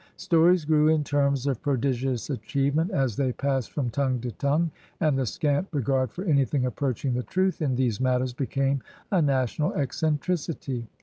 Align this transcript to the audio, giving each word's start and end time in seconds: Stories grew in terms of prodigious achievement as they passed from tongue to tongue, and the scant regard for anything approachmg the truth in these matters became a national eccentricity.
Stories 0.17 0.65
grew 0.65 0.87
in 0.87 1.03
terms 1.03 1.45
of 1.45 1.61
prodigious 1.61 2.31
achievement 2.31 2.89
as 2.89 3.15
they 3.17 3.31
passed 3.31 3.71
from 3.71 3.91
tongue 3.91 4.19
to 4.21 4.31
tongue, 4.31 4.71
and 4.99 5.15
the 5.15 5.27
scant 5.27 5.67
regard 5.71 6.09
for 6.11 6.23
anything 6.23 6.63
approachmg 6.63 7.13
the 7.13 7.21
truth 7.21 7.61
in 7.61 7.75
these 7.75 8.01
matters 8.01 8.33
became 8.33 8.81
a 9.11 9.21
national 9.21 9.75
eccentricity. 9.75 10.87